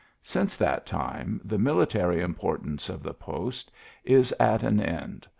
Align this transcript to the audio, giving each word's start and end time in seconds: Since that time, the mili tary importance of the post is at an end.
Since 0.23 0.57
that 0.57 0.87
time, 0.87 1.39
the 1.43 1.59
mili 1.59 1.87
tary 1.87 2.21
importance 2.21 2.89
of 2.89 3.03
the 3.03 3.13
post 3.13 3.71
is 4.03 4.33
at 4.39 4.63
an 4.63 4.79
end. 4.81 5.27